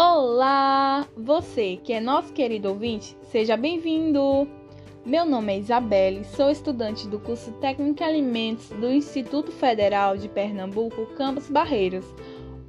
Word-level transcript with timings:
Olá! 0.00 1.08
Você 1.16 1.76
que 1.82 1.92
é 1.92 2.00
nosso 2.00 2.32
querido 2.32 2.68
ouvinte, 2.68 3.16
seja 3.32 3.56
bem-vindo! 3.56 4.48
Meu 5.04 5.24
nome 5.24 5.52
é 5.52 5.58
Isabelle, 5.58 6.24
sou 6.24 6.52
estudante 6.52 7.08
do 7.08 7.18
curso 7.18 7.50
Técnico 7.54 8.00
em 8.00 8.06
Alimentos 8.06 8.68
do 8.68 8.92
Instituto 8.92 9.50
Federal 9.50 10.16
de 10.16 10.28
Pernambuco, 10.28 11.04
Campus 11.16 11.50
Barreiros. 11.50 12.04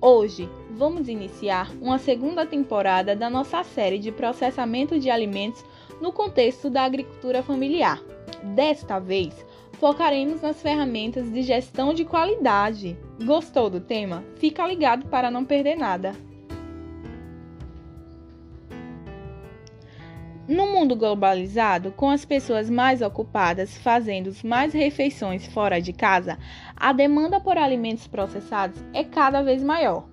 Hoje 0.02 0.50
vamos 0.72 1.08
iniciar 1.08 1.72
uma 1.80 2.00
segunda 2.00 2.48
temporada 2.48 3.16
da 3.16 3.30
nossa 3.30 3.64
série 3.64 4.00
de 4.00 4.12
processamento 4.12 5.00
de 5.00 5.12
alimentos 5.12 5.64
no 6.02 6.12
contexto 6.12 6.68
da 6.68 6.82
agricultura 6.82 7.44
familiar. 7.44 8.02
Desta 8.56 8.98
vez, 8.98 9.46
focaremos 9.74 10.42
nas 10.42 10.64
ferramentas 10.64 11.32
de 11.32 11.44
gestão 11.44 11.94
de 11.94 12.06
qualidade. 12.06 12.98
Gostou 13.24 13.70
do 13.70 13.80
tema? 13.80 14.24
Fica 14.38 14.66
ligado 14.66 15.06
para 15.10 15.30
não 15.30 15.46
perder 15.46 15.76
nada. 15.76 16.28
No 20.50 20.66
mundo 20.66 20.96
globalizado, 20.96 21.92
com 21.92 22.10
as 22.10 22.26
pessoas 22.26 22.72
mais 22.72 23.04
ocupadas 23.04 23.78
fazendo 23.78 24.32
mais 24.44 24.74
refeições 24.74 25.46
fora 25.46 25.80
de 25.80 25.94
casa, 25.94 26.40
a 26.76 26.92
demanda 26.92 27.40
por 27.40 27.56
alimentos 27.56 28.08
processados 28.08 28.84
é 28.92 29.04
cada 29.04 29.44
vez 29.44 29.62
maior. 29.62 30.08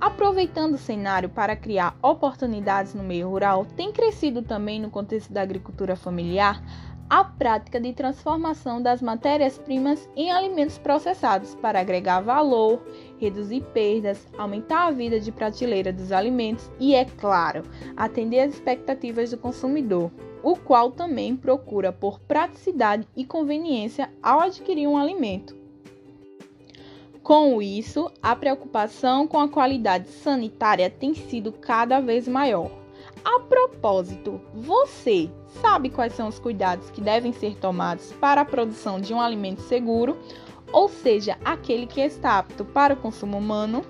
Aproveitando 0.00 0.74
o 0.74 0.78
cenário 0.78 1.28
para 1.28 1.54
criar 1.54 1.96
oportunidades 2.02 2.92
no 2.92 3.04
meio 3.04 3.28
rural, 3.28 3.64
tem 3.76 3.92
crescido 3.92 4.42
também 4.42 4.80
no 4.80 4.90
contexto 4.90 5.32
da 5.32 5.42
agricultura 5.42 5.94
familiar 5.94 6.60
a 7.08 7.24
prática 7.24 7.80
de 7.80 7.92
transformação 7.92 8.82
das 8.82 9.00
matérias-primas 9.00 10.08
em 10.14 10.30
alimentos 10.30 10.76
processados 10.76 11.54
para 11.54 11.80
agregar 11.80 12.20
valor, 12.20 12.82
reduzir 13.18 13.62
perdas, 13.72 14.26
aumentar 14.36 14.86
a 14.86 14.90
vida 14.90 15.18
de 15.18 15.32
prateleira 15.32 15.92
dos 15.92 16.12
alimentos 16.12 16.70
e, 16.78 16.94
é 16.94 17.04
claro, 17.04 17.62
atender 17.96 18.40
às 18.40 18.54
expectativas 18.54 19.30
do 19.30 19.38
consumidor, 19.38 20.10
o 20.42 20.54
qual 20.54 20.90
também 20.92 21.34
procura 21.34 21.92
por 21.92 22.20
praticidade 22.20 23.08
e 23.16 23.24
conveniência 23.24 24.10
ao 24.22 24.40
adquirir 24.40 24.86
um 24.86 24.96
alimento. 24.96 25.56
Com 27.22 27.60
isso, 27.60 28.10
a 28.22 28.34
preocupação 28.34 29.26
com 29.26 29.38
a 29.38 29.48
qualidade 29.48 30.08
sanitária 30.08 30.88
tem 30.88 31.14
sido 31.14 31.52
cada 31.52 32.00
vez 32.00 32.26
maior. 32.26 32.77
A 33.24 33.40
propósito, 33.40 34.40
você 34.54 35.30
sabe 35.60 35.90
quais 35.90 36.14
são 36.14 36.28
os 36.28 36.38
cuidados 36.38 36.90
que 36.90 37.00
devem 37.00 37.32
ser 37.32 37.56
tomados 37.56 38.12
para 38.14 38.42
a 38.42 38.44
produção 38.44 39.00
de 39.00 39.12
um 39.12 39.20
alimento 39.20 39.62
seguro, 39.62 40.16
ou 40.72 40.88
seja, 40.88 41.38
aquele 41.44 41.86
que 41.86 42.00
está 42.00 42.38
apto 42.38 42.64
para 42.64 42.94
o 42.94 42.96
consumo 42.96 43.38
humano? 43.38 43.84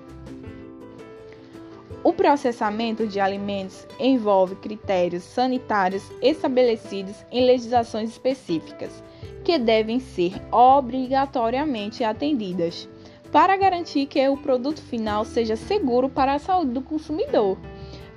O 2.01 2.13
processamento 2.13 3.05
de 3.05 3.19
alimentos 3.19 3.85
envolve 3.99 4.55
critérios 4.55 5.23
sanitários 5.23 6.03
estabelecidos 6.21 7.15
em 7.29 7.45
legislações 7.45 8.09
específicas, 8.09 9.03
que 9.43 9.59
devem 9.59 9.99
ser 9.99 10.33
obrigatoriamente 10.51 12.03
atendidas, 12.03 12.87
para 13.33 13.57
garantir 13.57 14.05
que 14.05 14.27
o 14.29 14.37
produto 14.37 14.81
final 14.81 15.25
seja 15.25 15.57
seguro 15.57 16.09
para 16.09 16.35
a 16.35 16.39
saúde 16.39 16.71
do 16.71 16.81
consumidor 16.81 17.57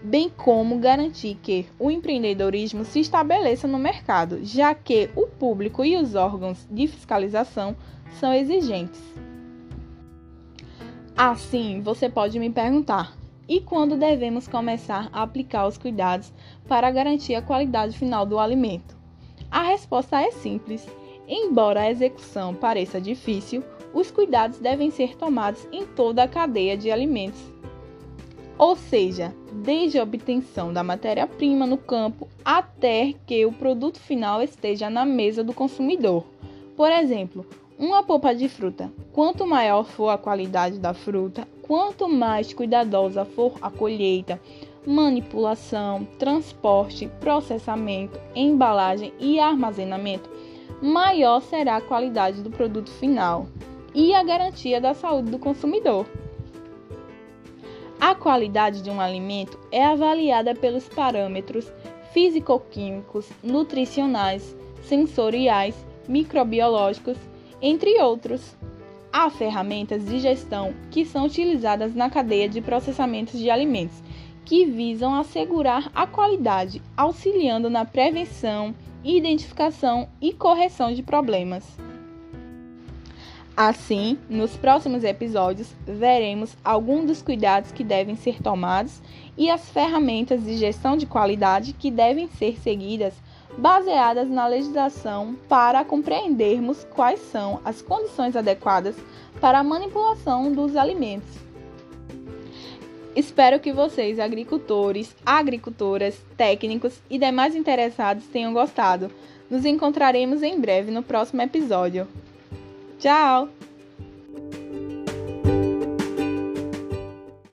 bem 0.03 0.28
como 0.28 0.78
garantir 0.78 1.39
que 1.42 1.67
o 1.78 1.91
empreendedorismo 1.91 2.84
se 2.84 3.00
estabeleça 3.00 3.69
no 3.69 3.78
mercado, 3.78 4.41
já 4.42 4.75
que 4.75 5.08
o 5.14 5.27
público 5.27 5.84
e 5.84 5.97
os 5.97 6.14
órgãos 6.14 6.67
de 6.70 6.86
fiscalização 6.86 7.77
são 8.19 8.34
exigentes. 8.34 9.00
Assim, 11.17 11.80
você 11.80 12.08
pode 12.08 12.39
me 12.39 12.50
perguntar: 12.50 13.17
e 13.48 13.61
quando 13.61 13.97
devemos 13.97 14.48
começar 14.48 15.08
a 15.12 15.23
aplicar 15.23 15.67
os 15.67 15.78
cuidados 15.78 16.33
para 16.67 16.91
garantir 16.91 17.35
a 17.35 17.42
qualidade 17.42 17.96
final 17.96 18.27
do 18.27 18.39
alimento? 18.39 18.96
A 19.51 19.62
resposta 19.62 20.20
é 20.20 20.30
simples. 20.30 20.86
Embora 21.29 21.83
a 21.83 21.91
execução 21.91 22.52
pareça 22.55 23.01
difícil, 23.01 23.62
os 23.95 24.11
cuidados 24.11 24.58
devem 24.58 24.91
ser 24.91 25.17
tomados 25.17 25.67
em 25.70 25.86
toda 25.86 26.24
a 26.24 26.29
cadeia 26.29 26.77
de 26.77 26.91
alimentos 26.91 27.52
ou 28.62 28.77
seja, 28.77 29.34
desde 29.64 29.98
a 29.98 30.05
obtenção 30.05 30.73
da 30.73 30.84
matéria-prima 30.84 31.67
no 31.67 31.77
campo 31.77 32.28
até 32.45 33.12
que 33.27 33.45
o 33.45 33.50
produto 33.50 33.98
final 33.98 34.40
esteja 34.40 34.89
na 34.89 35.05
mesa 35.05 35.42
do 35.42 35.52
consumidor. 35.52 36.24
Por 36.77 36.89
exemplo, 36.92 37.45
uma 37.77 38.05
polpa 38.05 38.33
de 38.33 38.48
fruta. 38.48 38.89
Quanto 39.12 39.45
maior 39.45 39.83
for 39.83 40.11
a 40.11 40.17
qualidade 40.17 40.78
da 40.78 40.95
fruta, 40.95 41.45
quanto 41.61 42.08
mais 42.08 42.55
cuidadosa 42.55 43.24
for 43.24 43.55
a 43.61 43.68
colheita, 43.68 44.40
manipulação, 44.86 46.06
transporte, 46.17 47.11
processamento, 47.18 48.17
embalagem 48.33 49.12
e 49.18 49.40
armazenamento, 49.40 50.30
maior 50.80 51.42
será 51.42 51.79
a 51.79 51.83
qualidade 51.83 52.42
do 52.42 52.50
produto 52.50 52.92
final 52.92 53.48
e 53.92 54.14
a 54.14 54.23
garantia 54.23 54.80
da 54.80 54.94
saúde 54.94 55.33
do 55.33 55.39
consumidor. 55.40 56.06
A 58.05 58.17
qualidade 58.17 58.83
de 58.83 58.90
um 58.90 59.01
alimento 59.01 59.57
é 59.70 59.85
avaliada 59.85 60.57
pelos 60.57 60.89
parâmetros 60.89 61.73
físico-químicos, 62.13 63.30
nutricionais, 63.45 64.57
sensoriais, 64.83 65.77
microbiológicos, 66.08 67.17
entre 67.62 68.02
outros. 68.02 68.57
Há 69.12 69.30
ferramentas 69.30 70.05
de 70.05 70.18
gestão 70.18 70.74
que 70.91 71.05
são 71.05 71.27
utilizadas 71.27 71.95
na 71.95 72.11
cadeia 72.11 72.48
de 72.48 72.61
processamento 72.61 73.39
de 73.39 73.48
alimentos, 73.48 74.02
que 74.45 74.67
visam 74.67 75.14
assegurar 75.14 75.89
a 75.95 76.05
qualidade, 76.05 76.83
auxiliando 76.96 77.70
na 77.70 77.85
prevenção, 77.85 78.74
identificação 79.05 80.08
e 80.20 80.33
correção 80.33 80.92
de 80.92 81.05
problemas. 81.05 81.79
Assim, 83.57 84.17
nos 84.30 84.57
próximos 84.57 85.05
episódios, 85.05 85.74
veremos 85.86 86.57
alguns 86.64 87.07
dos 87.07 87.23
cuidados 87.23 87.70
que 87.70 87.85
devem 87.85 88.17
ser 88.17 88.40
tomados 88.42 89.02
e 89.36 89.51
as 89.51 89.68
ferramentas 89.68 90.42
de 90.42 90.57
gestão 90.57 90.96
de 90.96 91.05
qualidade 91.05 91.74
que 91.74 91.91
devem 91.91 92.29
ser 92.29 92.58
seguidas, 92.61 93.12
baseadas 93.58 94.30
na 94.30 94.46
legislação, 94.46 95.36
para 95.51 95.85
compreendermos 95.85 96.85
quais 96.95 97.20
são 97.20 97.61
as 97.62 97.83
condições 97.83 98.35
adequadas 98.36 98.96
para 99.39 99.58
a 99.58 99.64
manipulação 99.64 100.51
dos 100.51 100.74
alimentos. 100.74 101.42
Espero 103.14 103.61
que 103.61 103.70
vocês, 103.70 104.18
agricultores, 104.18 105.14
agricultoras, 105.27 106.18
técnicos 106.39 106.98
e 107.11 107.18
demais 107.18 107.55
interessados 107.55 108.24
tenham 108.24 108.55
gostado. 108.55 109.11
Nos 109.51 109.67
encontraremos 109.67 110.42
em 110.42 110.58
breve 110.58 110.91
no 110.91 111.02
próximo 111.02 111.42
episódio. 111.42 112.08
Tchau! 113.02 113.48